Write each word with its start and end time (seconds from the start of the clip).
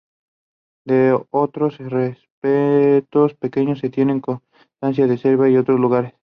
De 0.83 1.15
otros 1.29 1.77
restos 1.77 3.35
pequeños 3.35 3.77
se 3.77 3.91
tiene 3.91 4.19
constancia 4.19 5.05
en 5.05 5.17
Sevilla 5.19 5.49
y 5.49 5.57
otros 5.57 5.79
lugares. 5.79 6.15